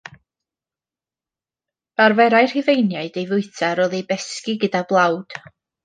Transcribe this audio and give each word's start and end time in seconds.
Arferai'r 2.05 2.49
Rhufeiniaid 2.55 3.21
ei 3.23 3.29
fwyta, 3.35 3.65
ar 3.71 3.83
ôl 3.87 3.97
ei 4.01 4.05
besgi 4.13 4.61
gyda 4.67 4.87
blawd. 4.95 5.43